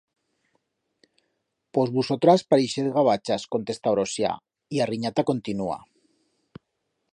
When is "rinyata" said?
4.93-5.27